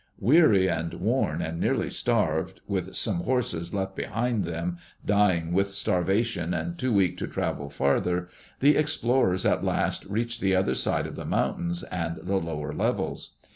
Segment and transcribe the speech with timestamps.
[0.19, 6.55] Weary and worn and nearly starved, with some horses left behind them, dying with starvation
[6.55, 8.27] and too weak to travel farther,
[8.61, 13.35] the explorers at last reached the other side of the mountains and the lower levels.